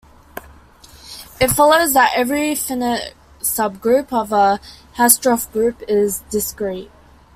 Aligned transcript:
It 1.39 1.49
follows 1.51 1.93
that 1.93 2.13
every 2.15 2.55
finite 2.55 3.13
subgroup 3.39 4.11
of 4.11 4.31
a 4.31 4.59
Hausdorff 4.95 5.51
group 5.51 5.83
is 5.87 6.21
discrete. 6.31 6.89